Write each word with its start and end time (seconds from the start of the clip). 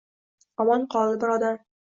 Omon 0.65 0.87
qoldi 0.97 1.21
bir 1.25 1.35
odam. 1.37 1.63